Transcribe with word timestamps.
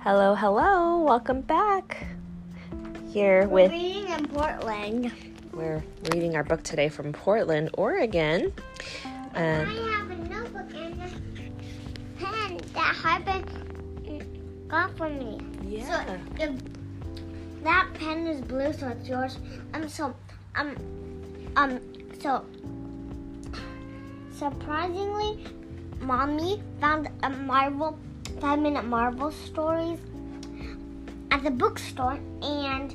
Hello, 0.00 0.34
hello. 0.34 1.00
Welcome 1.00 1.42
back. 1.42 2.06
Here 3.12 3.42
We're 3.46 3.64
with 3.64 3.70
reading 3.72 4.08
in 4.08 4.28
Portland. 4.28 5.12
we're 5.52 5.82
reading 6.12 6.36
our 6.36 6.44
book 6.44 6.62
today 6.62 6.88
from 6.88 7.12
Portland, 7.12 7.70
Oregon. 7.74 8.52
I 9.34 9.38
Um, 9.38 9.66
have 9.66 10.10
a 10.10 10.16
notebook 10.28 10.74
and 10.74 11.02
a 11.02 12.24
pen 12.24 12.60
that 12.74 12.94
Harper 12.96 13.42
got 14.68 14.96
for 14.96 15.08
me. 15.08 15.40
yeah. 15.66 16.04
So 16.06 16.18
the, 16.46 16.62
that 17.64 17.88
pen 17.94 18.26
is 18.26 18.40
blue, 18.40 18.72
so 18.72 18.88
it's 18.88 19.08
yours. 19.08 19.38
Um, 19.74 19.88
so 19.88 20.14
um, 20.54 20.76
um, 21.56 21.80
so 22.20 22.44
surprisingly, 24.32 25.44
mommy 26.00 26.62
found 26.80 27.08
a 27.22 27.30
Marvel 28.30 28.40
five-minute 28.40 28.84
Marvel 28.84 29.30
stories 29.30 29.98
at 31.30 31.42
the 31.42 31.50
bookstore, 31.50 32.18
and 32.42 32.94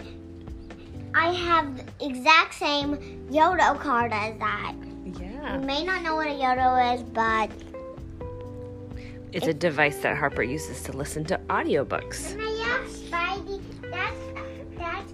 I 1.13 1.33
have 1.33 1.77
the 1.77 2.05
exact 2.05 2.53
same 2.55 2.97
Yoto 3.31 3.79
card 3.79 4.11
as 4.13 4.37
that. 4.39 4.73
Yeah. 5.19 5.55
You 5.59 5.65
may 5.65 5.83
not 5.83 6.01
know 6.03 6.15
what 6.15 6.27
a 6.27 6.31
Yoto 6.31 6.95
is, 6.95 7.03
but 7.03 7.49
It's 9.31 9.47
a 9.47 9.53
device 9.53 9.97
that 9.99 10.17
Harper 10.17 10.43
uses 10.43 10.81
to 10.83 10.93
listen 10.93 11.25
to 11.25 11.37
audiobooks. 11.49 12.35
yeah, 12.37 12.79
Spidey. 12.87 13.61
That's 13.91 14.17
that's 14.77 15.13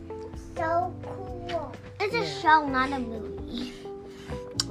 so 0.55 0.93
cool. 1.03 1.71
It's 1.99 2.13
a 2.13 2.19
Yeah. 2.19 2.41
show, 2.41 2.67
not 2.67 2.91
a 2.91 2.99
movie. 2.99 3.73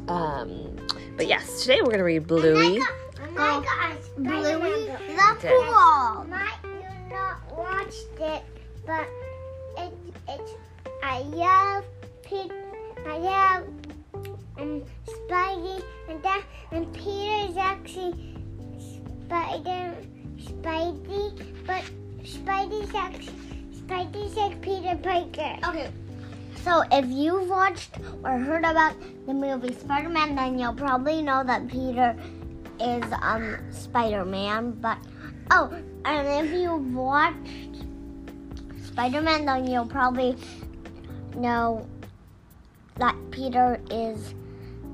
Um, 0.08 0.76
but 1.16 1.26
yes, 1.26 1.62
today 1.62 1.78
we're 1.80 1.86
going 1.86 1.98
to 1.98 2.04
read 2.04 2.26
Bluey. 2.26 2.80
Oh 2.80 3.30
my 3.34 3.62
gosh, 3.64 3.96
Bluey 4.16 4.79
the 4.90 5.48
Pool. 5.48 6.26
Might 6.28 6.58
you 6.64 7.14
not 7.14 7.56
watched 7.56 8.18
it, 8.18 8.42
but 8.86 9.06
it 9.78 9.92
it's 10.28 10.52
I 11.02 11.20
love 11.20 11.84
Pete. 12.22 12.52
I 13.06 13.18
love 13.18 13.64
um 14.58 14.82
Spidey 15.06 15.82
and 16.08 16.22
that 16.22 16.42
and 16.72 16.92
Peter 16.92 17.50
is 17.50 17.56
actually 17.56 18.34
Spider 18.78 19.94
Spidey, 20.38 21.66
but 21.66 21.84
Spidey's 22.24 22.94
actually 22.94 23.34
Spidey's 23.72 24.36
like 24.36 24.60
Peter 24.60 24.96
Parker. 24.96 25.58
Okay. 25.68 25.90
So 26.64 26.82
if 26.92 27.06
you've 27.08 27.48
watched 27.48 27.96
or 28.22 28.38
heard 28.38 28.64
about 28.64 28.94
the 29.26 29.32
movie 29.32 29.72
Spider-Man, 29.72 30.34
then 30.34 30.58
you'll 30.58 30.74
probably 30.74 31.22
know 31.22 31.42
that 31.42 31.68
Peter 31.68 32.14
is 32.80 33.04
um 33.22 33.58
Spider-Man. 33.70 34.72
But 34.80 34.98
oh, 35.50 35.72
and 36.04 36.46
if 36.46 36.52
you've 36.52 36.94
watched 36.94 37.84
Spider-Man, 38.86 39.44
then 39.46 39.66
you'll 39.66 39.86
probably 39.86 40.36
know 41.36 41.86
that 42.96 43.16
Peter 43.30 43.80
is 43.90 44.34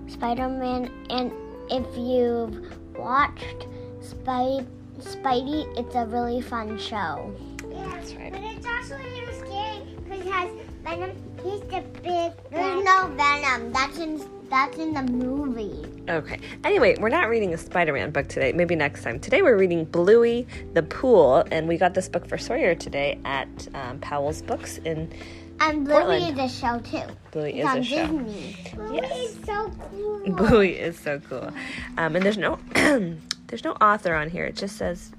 Spider-Man. 0.09 0.91
And 1.11 1.33
if 1.71 1.87
you've 1.97 2.97
watched 2.97 3.67
Spidey, 4.01 4.67
Spidey, 5.01 5.79
it's 5.79 5.95
a 5.95 6.07
really 6.07 6.41
fun 6.41 6.79
show. 6.79 7.35
Yeah, 7.69 7.89
That's 7.95 8.15
right. 8.15 8.33
But 8.33 8.43
it's 8.43 8.67
also 8.67 8.97
a 8.97 9.07
little 9.15 9.35
scary 9.35 9.83
because 10.05 10.21
it 10.21 10.33
has 10.33 10.51
Venom. 10.85 11.11
He's 11.43 11.61
the 11.61 11.85
big. 12.03 12.33
There's 12.51 12.85
no 12.85 13.09
Venom. 13.17 13.73
That's 13.73 13.99
in 13.99 14.19
that's 14.51 14.77
in 14.79 14.93
the 14.95 15.03
movie. 15.03 15.85
Okay. 16.09 16.39
Anyway, 16.65 16.97
we're 17.01 17.09
not 17.09 17.29
reading 17.29 17.53
a 17.55 17.59
Spider 17.59 17.93
Man 17.93 18.11
book 18.11 18.29
today. 18.29 18.53
Maybe 18.53 18.77
next 18.77 19.03
time. 19.03 19.19
Today 19.21 19.43
we're 19.43 19.57
reading 19.57 19.85
Bluey 19.85 20.47
the 20.75 20.83
Pool, 20.83 21.45
and 21.51 21.67
we 21.69 21.77
got 21.77 21.95
this 21.95 22.09
book 22.09 22.27
for 22.29 22.39
Sawyer 22.39 22.75
today 22.75 23.19
at 23.25 23.49
um, 23.75 23.99
Powell's 24.01 24.43
Books 24.43 24.79
in 24.79 25.13
And 25.61 25.85
Bluey 25.85 25.97
Portland. 26.01 26.39
is 26.41 26.53
a 26.53 26.61
show 26.61 26.79
too. 26.81 27.13
Bluey 27.33 27.61
It's 27.61 27.61
is 27.61 27.67
on 27.67 27.79
a 27.79 27.83
show. 27.85 28.07
Disney. 28.07 28.57
Bluey 28.75 28.97
Yes. 28.97 29.31
is 29.31 29.45
so 29.45 29.73
cool. 29.91 30.21
Bluey 30.37 30.73
is 30.79 30.99
so 30.99 31.21
cool. 31.29 31.51
Um, 31.99 32.15
and 32.17 32.25
there's 32.25 32.39
no 32.39 32.59
there's 32.75 33.65
no 33.65 33.73
author 33.73 34.15
on 34.15 34.31
here. 34.31 34.45
It 34.45 34.57
just 34.57 34.77
says 34.77 35.13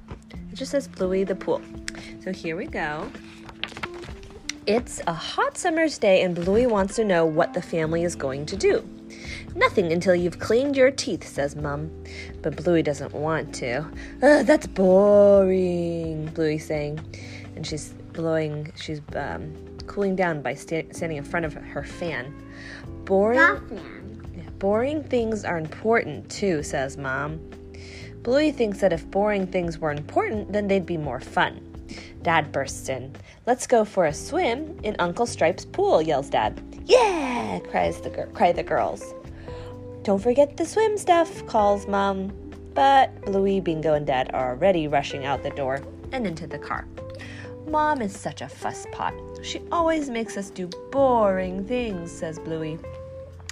it 0.52 0.56
just 0.56 0.72
says 0.72 0.88
Bluey 0.88 1.24
the 1.26 1.36
Pool. 1.36 1.62
So 2.24 2.32
here 2.32 2.56
we 2.56 2.66
go. 2.66 3.12
It's 4.66 5.00
a 5.08 5.14
hot 5.14 5.58
summer's 5.58 5.98
day 5.98 6.22
and 6.24 6.36
Bluey 6.36 6.68
wants 6.68 6.96
to 6.98 7.06
know 7.06 7.26
what 7.26 7.54
the 7.54 7.62
family 7.62 8.04
is 8.04 8.16
going 8.16 8.46
to 8.48 8.58
do. 8.58 8.88
Nothing 9.58 9.92
until 9.92 10.14
you've 10.14 10.38
cleaned 10.38 10.78
your 10.78 10.92
teeth, 10.92 11.28
says 11.28 11.56
Mum. 11.56 11.90
But 12.44 12.56
Bluey 12.56 12.84
doesn't 12.84 13.12
want 13.12 13.56
to. 13.56 13.80
Ugh, 14.22 14.46
that's 14.46 14.68
boring, 14.68 16.28
Bluey's 16.28 16.64
saying. 16.64 17.00
And 17.56 17.66
she's 17.66 17.90
blowing, 18.14 18.72
she's 18.76 19.02
um, 19.16 19.52
cooling 19.88 20.16
down 20.16 20.44
by 20.44 20.54
sta- 20.54 20.88
standing 20.92 21.18
in 21.18 21.24
front 21.24 21.48
of 21.48 21.56
her 21.56 21.84
fan. 21.84 22.32
Boring. 23.06 23.40
Yeah, 23.40 24.44
Boring 24.60 25.04
things 25.04 25.44
are 25.44 25.58
important 25.58 26.30
too, 26.30 26.62
says 26.62 26.96
Mom. 26.96 27.40
Bluey 28.22 28.52
thinks 28.52 28.80
that 28.82 28.94
if 28.94 29.10
boring 29.10 29.48
things 29.48 29.80
were 29.80 29.92
important, 29.92 30.54
then 30.54 30.68
they'd 30.68 30.86
be 30.86 30.98
more 30.98 31.20
fun. 31.20 31.64
Dad 32.22 32.52
bursts 32.52 32.90
in. 32.90 33.16
Let's 33.48 33.66
go 33.66 33.86
for 33.86 34.06
a 34.06 34.14
swim 34.14 34.78
in 34.84 34.96
Uncle 35.00 35.26
Stripe's 35.26 35.66
pool, 35.66 36.00
yells 36.00 36.30
Dad. 36.30 36.62
Yeah, 36.86 37.60
cries 37.72 38.00
the 38.02 38.12
gir- 38.12 38.30
cry 38.34 38.52
the 38.52 38.62
girls. 38.64 39.04
Don't 40.08 40.24
forget 40.24 40.56
the 40.56 40.66
swim 40.66 40.98
stuff, 40.98 41.46
calls 41.48 41.86
Mom. 41.86 42.32
But 42.74 43.20
Bluey, 43.26 43.60
Bingo, 43.60 43.94
and 43.94 44.08
Dad 44.08 44.32
are 44.34 44.52
already 44.52 44.88
rushing 44.88 45.26
out 45.26 45.44
the 45.44 45.50
door 45.50 45.82
and 46.14 46.26
into 46.26 46.48
the 46.48 46.58
car. 46.58 46.88
Mom 47.68 48.02
is 48.02 48.18
such 48.18 48.40
a 48.42 48.46
fusspot. 48.46 49.44
She 49.44 49.60
always 49.70 50.10
makes 50.10 50.38
us 50.38 50.50
do 50.50 50.70
boring 50.94 51.66
things, 51.66 52.10
says 52.10 52.40
Bluey. 52.40 52.80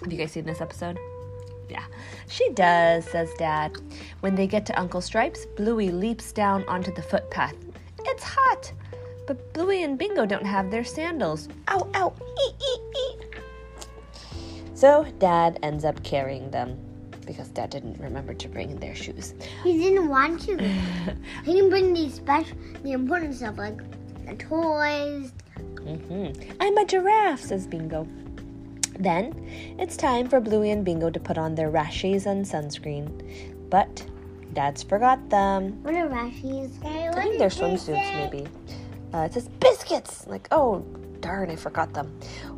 Have 0.02 0.14
you 0.14 0.18
guys 0.18 0.32
seen 0.32 0.46
this 0.46 0.62
episode? 0.62 0.98
Yeah, 1.68 1.84
she 2.30 2.50
does, 2.52 3.04
says 3.04 3.34
Dad. 3.38 3.76
When 4.22 4.36
they 4.36 4.48
get 4.48 4.66
to 4.68 4.80
Uncle 4.80 5.02
Stripes, 5.02 5.46
Bluey 5.58 5.92
leaps 5.92 6.32
down 6.32 6.64
onto 6.70 6.94
the 6.94 7.02
footpath. 7.02 7.58
It's 8.06 8.24
hot! 8.24 8.72
But 9.28 9.52
Bluey 9.52 9.84
and 9.84 9.98
Bingo 9.98 10.26
don't 10.26 10.46
have 10.46 10.72
their 10.72 10.86
sandals. 10.86 11.50
Ow, 11.68 11.90
ow, 11.96 12.14
ee, 12.22 12.52
ee, 12.62 12.80
ee. 12.96 13.25
So 14.86 15.04
Dad 15.18 15.58
ends 15.64 15.84
up 15.84 16.04
carrying 16.04 16.52
them 16.52 16.78
because 17.26 17.48
Dad 17.48 17.72
didn't 17.72 18.00
remember 18.00 18.36
to 18.36 18.48
bring 18.48 18.76
their 18.76 18.94
shoes. 18.94 19.34
He 19.64 19.80
didn't 19.80 20.10
want 20.10 20.42
to. 20.42 20.60
he 21.44 21.54
didn't 21.54 21.72
bring 21.72 21.92
the 21.92 22.08
special, 22.08 22.56
the 22.84 22.92
important 22.92 23.34
stuff 23.34 23.58
like 23.58 23.80
the 24.28 24.36
toys. 24.36 25.34
hmm 25.58 26.28
I'm 26.60 26.78
a 26.78 26.86
giraffe, 26.86 27.42
says 27.42 27.66
Bingo. 27.66 28.08
Then 29.00 29.50
it's 29.80 29.98
time 29.98 30.30
for 30.30 30.40
Bluey 30.40 30.70
and 30.70 30.86
Bingo 30.86 31.10
to 31.10 31.20
put 31.20 31.40
on 31.40 31.56
their 31.56 31.72
rashes 31.72 32.28
and 32.28 32.46
sunscreen. 32.46 33.10
But 33.72 34.06
Dad's 34.54 34.84
forgot 34.84 35.32
them. 35.32 35.82
What 35.82 35.96
are 35.96 36.08
rashies? 36.08 36.70
I 36.86 37.12
think 37.24 37.40
they're 37.40 37.50
swimsuits, 37.50 38.14
maybe. 38.14 38.48
Uh, 39.12 39.22
it 39.22 39.34
says 39.34 39.48
biscuits. 39.48 40.28
Like, 40.28 40.48
oh, 40.52 40.86
darn, 41.26 41.50
I 41.50 41.56
forgot 41.56 41.92
them. 41.94 42.12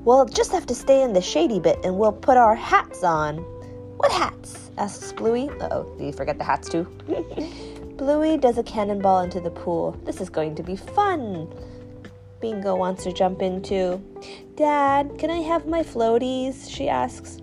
We'll 0.03 0.25
just 0.25 0.51
have 0.51 0.65
to 0.65 0.75
stay 0.75 1.01
in 1.01 1.13
the 1.13 1.21
shady 1.21 1.59
bit 1.59 1.79
and 1.85 1.97
we'll 1.97 2.11
put 2.11 2.35
our 2.35 2.53
hats 2.53 3.01
on. 3.01 3.37
What 3.97 4.11
hats? 4.11 4.71
asks 4.77 5.13
Bluey. 5.13 5.49
Oh, 5.71 5.83
did 5.97 6.05
you 6.05 6.11
forget 6.11 6.37
the 6.37 6.43
hats 6.43 6.67
too? 6.67 6.83
Bluey 7.97 8.37
does 8.37 8.57
a 8.57 8.63
cannonball 8.63 9.21
into 9.21 9.39
the 9.39 9.49
pool. 9.49 9.97
This 10.03 10.19
is 10.19 10.29
going 10.29 10.53
to 10.55 10.63
be 10.63 10.75
fun. 10.75 11.47
Bingo 12.41 12.75
wants 12.75 13.05
to 13.05 13.13
jump 13.13 13.41
in 13.41 13.61
too. 13.61 14.03
Dad, 14.55 15.17
can 15.17 15.31
I 15.31 15.39
have 15.39 15.65
my 15.65 15.81
floaties? 15.81 16.69
She 16.69 16.89
asks. 16.89 17.39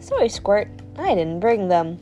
Sorry, 0.00 0.30
Squirt. 0.30 0.68
I 0.96 1.14
didn't 1.14 1.40
bring 1.40 1.68
them. 1.68 1.98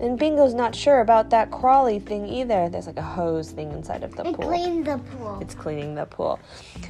And 0.00 0.18
Bingo's 0.18 0.54
not 0.54 0.74
sure 0.74 1.00
about 1.00 1.30
that 1.30 1.50
crawly 1.50 1.98
thing 2.00 2.26
either. 2.26 2.68
There's 2.68 2.86
like 2.86 2.96
a 2.96 3.02
hose 3.02 3.50
thing 3.52 3.70
inside 3.72 4.02
of 4.02 4.14
the 4.16 4.26
It 4.26 4.34
pool. 4.36 4.50
the 4.82 4.98
pool. 4.98 5.38
It's 5.40 5.54
cleaning 5.54 5.94
the 5.94 6.04
pool. 6.06 6.40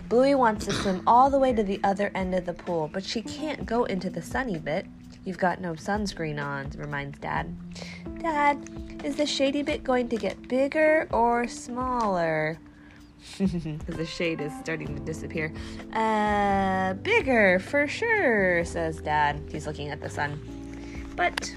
Bluey 0.09 0.35
wants 0.35 0.65
to 0.67 0.73
swim 0.73 1.03
all 1.07 1.29
the 1.31 1.39
way 1.39 1.53
to 1.53 1.63
the 1.63 1.81
other 1.85 2.11
end 2.15 2.35
of 2.35 2.47
the 2.47 2.55
pool, 2.55 2.89
but 2.93 3.05
she 3.05 3.21
can't 3.23 3.67
go 3.67 3.85
into 3.85 4.09
the 4.11 4.23
sunny 4.23 4.59
bit. 4.59 4.87
You've 5.25 5.39
got 5.39 5.61
no 5.61 5.73
sunscreen 5.75 6.43
on, 6.43 6.71
reminds 6.77 7.19
Dad. 7.19 7.55
Dad, 8.21 8.69
is 9.05 9.17
the 9.17 9.27
shady 9.27 9.63
bit 9.63 9.83
going 9.85 10.09
to 10.09 10.17
get 10.17 10.49
bigger 10.49 11.09
or 11.13 11.47
smaller? 11.47 12.59
Because 13.39 13.97
the 13.97 14.05
shade 14.07 14.41
is 14.43 14.53
starting 14.61 14.95
to 14.95 15.01
disappear. 15.03 15.51
Uh, 15.95 16.93
bigger 16.95 17.59
for 17.59 17.87
sure, 17.89 18.65
says 18.67 19.01
Dad. 19.01 19.41
He's 19.51 19.67
looking 19.67 19.89
at 19.89 20.01
the 20.03 20.11
sun. 20.11 20.39
But 21.17 21.55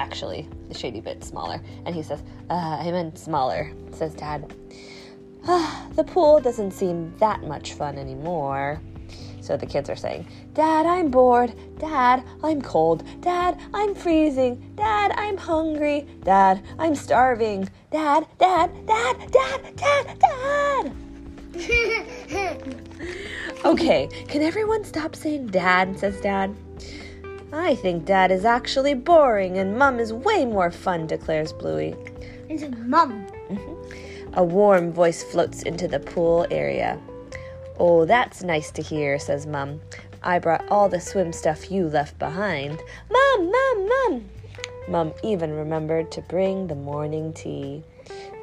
actually, 0.00 0.48
the 0.68 0.74
shady 0.74 1.00
bit 1.00 1.22
smaller. 1.22 1.60
And 1.84 1.94
he 1.94 2.02
says, 2.02 2.22
uh, 2.48 2.78
I 2.80 2.90
meant 2.90 3.18
smaller, 3.18 3.70
says 3.92 4.14
Dad. 4.14 4.52
the 5.44 6.04
pool 6.06 6.40
doesn't 6.40 6.72
seem 6.72 7.14
that 7.18 7.42
much 7.42 7.74
fun 7.74 7.98
anymore. 7.98 8.80
So 9.40 9.56
the 9.56 9.66
kids 9.66 9.90
are 9.90 9.96
saying, 9.96 10.26
Dad, 10.54 10.86
I'm 10.86 11.10
bored. 11.10 11.52
Dad, 11.78 12.24
I'm 12.42 12.62
cold. 12.62 13.04
Dad, 13.20 13.58
I'm 13.74 13.94
freezing. 13.94 14.72
Dad, 14.76 15.12
I'm 15.16 15.36
hungry. 15.36 16.06
Dad, 16.24 16.62
I'm 16.78 16.94
starving. 16.94 17.68
Dad, 17.90 18.26
Dad, 18.38 18.70
Dad, 18.86 19.16
Dad, 19.32 19.76
Dad, 19.76 20.18
Dad. 20.18 20.92
Okay, 23.62 24.08
can 24.26 24.40
everyone 24.40 24.84
stop 24.84 25.14
saying 25.14 25.48
dad? 25.48 25.98
says 25.98 26.18
dad. 26.22 26.56
I 27.52 27.74
think 27.74 28.04
dad 28.04 28.30
is 28.30 28.44
actually 28.44 28.94
boring 28.94 29.58
and 29.58 29.76
mum 29.78 29.98
is 29.98 30.12
way 30.12 30.44
more 30.44 30.70
fun, 30.70 31.06
declares 31.06 31.52
Bluey. 31.52 31.94
it's 32.48 32.64
mom. 32.78 33.26
Mm-hmm. 33.50 34.34
A 34.34 34.44
warm 34.44 34.92
voice 34.92 35.22
floats 35.24 35.62
into 35.62 35.88
the 35.88 35.98
pool 35.98 36.46
area. 36.50 37.00
Oh, 37.78 38.04
that's 38.04 38.42
nice 38.42 38.70
to 38.72 38.82
hear, 38.82 39.18
says 39.18 39.46
Mum. 39.46 39.80
I 40.22 40.38
brought 40.38 40.68
all 40.68 40.88
the 40.88 41.00
swim 41.00 41.32
stuff 41.32 41.70
you 41.70 41.86
left 41.88 42.18
behind. 42.18 42.78
Mum, 43.10 43.50
Mum, 43.50 43.88
Mum! 43.88 44.24
Mum 44.88 45.12
even 45.24 45.52
remembered 45.52 46.12
to 46.12 46.20
bring 46.22 46.66
the 46.66 46.74
morning 46.74 47.32
tea. 47.32 47.82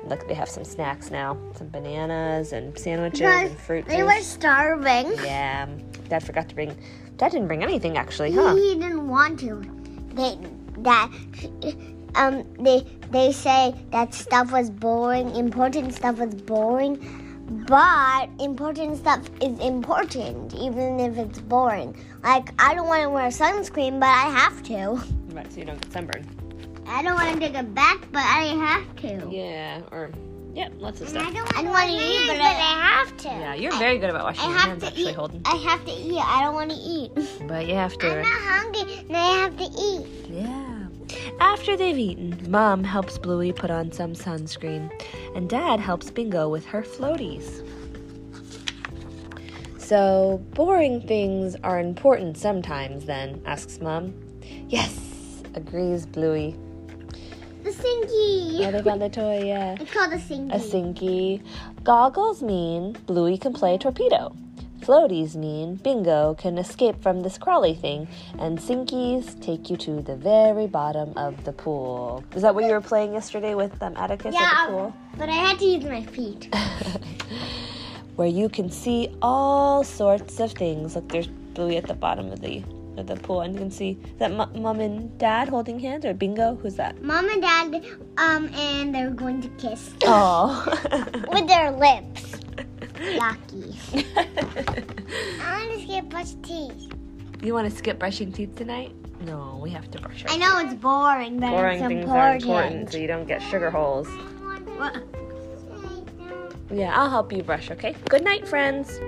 Look, 0.05 0.27
they 0.27 0.33
have 0.33 0.49
some 0.49 0.63
snacks 0.63 1.11
now 1.11 1.37
some 1.55 1.67
bananas 1.69 2.51
and 2.53 2.77
sandwiches 2.77 3.19
Because 3.19 3.51
and 3.51 3.59
fruit 3.59 3.85
they 3.85 3.97
juice. 3.97 4.05
were 4.05 4.21
starving. 4.21 5.11
Yeah, 5.23 5.67
Dad 6.09 6.23
forgot 6.23 6.49
to 6.49 6.55
bring. 6.55 6.75
Dad 7.17 7.31
didn't 7.31 7.47
bring 7.47 7.63
anything 7.63 7.97
actually, 7.97 8.31
huh? 8.31 8.55
He 8.55 8.75
didn't 8.75 8.96
want 9.07 9.39
to. 9.41 9.63
They 10.13 10.37
that 10.79 11.11
um 12.15 12.45
they 12.59 12.85
they 13.11 13.31
say 13.31 13.73
that 13.91 14.13
stuff 14.13 14.51
was 14.51 14.69
boring. 14.69 15.35
Important 15.35 15.93
stuff 15.93 16.17
was 16.17 16.35
boring, 16.35 16.95
but 17.67 18.29
important 18.39 18.97
stuff 18.97 19.29
is 19.41 19.59
important 19.59 20.53
even 20.53 20.99
if 20.99 21.17
it's 21.17 21.39
boring. 21.39 21.95
Like 22.23 22.53
I 22.59 22.73
don't 22.73 22.87
want 22.87 23.03
to 23.03 23.09
wear 23.09 23.27
sunscreen, 23.29 23.99
but 23.99 24.09
I 24.09 24.29
have 24.29 24.63
to. 24.63 25.01
Right, 25.33 25.51
so 25.51 25.59
you 25.59 25.65
don't 25.65 25.81
get 25.81 25.91
sunburned. 25.91 26.46
I 26.87 27.01
don't 27.03 27.15
want 27.15 27.33
to 27.33 27.39
take 27.39 27.55
it 27.55 27.73
back, 27.75 28.07
but 28.11 28.23
I 28.23 28.43
have 28.55 28.95
to. 28.97 29.27
Yeah, 29.29 29.81
or 29.91 30.11
yeah, 30.53 30.69
lots 30.79 31.01
of 31.01 31.07
I 31.07 31.11
stuff. 31.11 31.33
don't, 31.33 31.57
I 31.57 31.61
don't 31.61 31.71
want 31.71 31.89
to 31.89 31.95
eat, 31.95 32.27
but 32.27 32.41
I, 32.41 32.49
have 32.49 33.17
to. 33.17 33.27
Yeah, 33.27 33.53
you're 33.53 33.77
very 33.77 33.99
good 33.99 34.09
about 34.09 34.23
washing 34.23 34.45
I 34.45 34.49
your 34.49 34.57
have 34.57 34.69
hands, 34.69 34.81
to 34.81 34.87
actually, 34.87 35.09
eat. 35.09 35.15
Holden. 35.15 35.41
I 35.45 35.55
have 35.55 35.85
to 35.85 35.91
eat. 35.91 36.21
I 36.23 36.43
don't 36.43 36.55
want 36.55 36.71
to 36.71 36.77
eat. 36.77 37.47
But 37.47 37.67
you 37.67 37.75
have 37.75 37.97
to. 37.99 38.07
I'm 38.07 38.15
to. 38.15 38.21
not 38.21 38.41
hungry, 38.41 39.05
and 39.07 39.17
I 39.17 39.37
have 39.37 39.57
to 39.57 39.63
eat. 39.63 40.07
Yeah. 40.29 40.87
After 41.39 41.77
they've 41.77 41.97
eaten, 41.97 42.39
Mom 42.49 42.83
helps 42.83 43.17
Bluey 43.17 43.51
put 43.53 43.69
on 43.69 43.91
some 43.91 44.13
sunscreen, 44.13 44.89
and 45.35 45.49
Dad 45.49 45.79
helps 45.79 46.09
Bingo 46.09 46.49
with 46.49 46.65
her 46.65 46.81
floaties. 46.81 47.63
So, 49.77 50.43
boring 50.53 51.01
things 51.07 51.55
are 51.63 51.79
important 51.79 52.37
sometimes, 52.37 53.05
then? 53.05 53.41
asks 53.45 53.79
Mom. 53.79 54.13
Yes, 54.67 55.43
agrees 55.53 56.05
Bluey. 56.05 56.55
The 57.67 57.73
sinky. 57.73 58.65
Oh, 58.65 58.71
they 58.71 58.81
found 58.81 59.01
the 59.01 59.09
toy, 59.09 59.43
yeah. 59.43 59.75
It's 59.77 59.91
called 59.91 60.13
a 60.13 60.17
sinky. 60.17 60.53
A 60.53 60.57
sinky. 60.57 61.43
Goggles 61.83 62.41
mean 62.41 62.93
Bluey 63.07 63.37
can 63.37 63.51
play 63.51 63.77
torpedo. 63.77 64.33
Floaties 64.79 65.35
mean 65.35 65.75
Bingo 65.75 66.33
can 66.35 66.57
escape 66.57 67.01
from 67.01 67.23
this 67.23 67.37
crawly 67.37 67.73
thing, 67.73 68.07
and 68.39 68.57
Sinkies 68.57 69.37
take 69.41 69.69
you 69.69 69.75
to 69.75 70.01
the 70.01 70.15
very 70.15 70.65
bottom 70.65 71.11
of 71.17 71.43
the 71.43 71.51
pool. 71.51 72.23
Is 72.33 72.41
that 72.43 72.55
what 72.55 72.63
you 72.63 72.71
were 72.71 72.79
playing 72.79 73.11
yesterday 73.11 73.53
with 73.53 73.83
um, 73.83 73.97
Atticus 73.97 74.33
at 74.33 74.39
yeah, 74.39 74.67
the 74.67 74.71
pool? 74.71 74.93
but 75.17 75.27
I 75.27 75.33
had 75.33 75.59
to 75.59 75.65
use 75.65 75.83
my 75.83 76.03
feet. 76.03 76.55
Where 78.15 78.29
you 78.29 78.47
can 78.47 78.71
see 78.71 79.13
all 79.21 79.83
sorts 79.83 80.39
of 80.39 80.53
things. 80.53 80.95
Look, 80.95 81.09
there's 81.09 81.27
Bluey 81.27 81.75
at 81.75 81.85
the 81.85 81.95
bottom 81.95 82.31
of 82.31 82.39
the 82.39 82.63
of 82.97 83.07
the 83.07 83.15
pool, 83.15 83.41
and 83.41 83.53
you 83.53 83.59
can 83.59 83.71
see 83.71 83.97
that 84.17 84.31
m- 84.31 84.61
mom 84.61 84.79
and 84.79 85.17
dad 85.17 85.49
holding 85.49 85.79
hands, 85.79 86.05
or 86.05 86.13
Bingo. 86.13 86.55
Who's 86.55 86.75
that? 86.75 87.01
Mom 87.01 87.29
and 87.29 87.41
Dad, 87.41 87.85
um, 88.17 88.49
and 88.53 88.93
they're 88.93 89.09
going 89.11 89.41
to 89.41 89.47
kiss 89.57 89.91
Oh. 90.05 90.63
with 91.31 91.47
their 91.47 91.71
lips. 91.71 92.23
Yucky. 92.97 93.75
I 95.41 95.65
want 95.65 95.79
to 95.79 95.83
skip 95.87 96.09
brush 96.09 96.33
teeth. 96.43 96.91
you 97.43 97.53
want 97.53 97.69
to 97.69 97.75
skip 97.75 97.99
brushing 97.99 98.31
teeth 98.31 98.55
tonight? 98.55 98.93
No, 99.21 99.59
we 99.61 99.69
have 99.71 99.89
to 99.91 99.99
brush 100.01 100.23
our 100.25 100.31
I 100.31 100.37
know 100.37 100.59
it's 100.59 100.73
boring, 100.75 101.39
but 101.39 101.49
Boring 101.51 101.79
it's 101.79 101.87
things 101.87 102.03
important. 102.03 102.43
are 102.45 102.61
important 102.63 102.91
so 102.91 102.97
you 102.97 103.07
don't 103.07 103.27
get 103.27 103.41
sugar 103.41 103.69
holes. 103.71 104.07
What? 104.77 105.03
Yeah, 106.71 106.99
I'll 106.99 107.09
help 107.09 107.31
you 107.31 107.43
brush, 107.43 107.71
okay? 107.71 107.95
Good 108.09 108.23
night, 108.23 108.47
friends. 108.47 108.99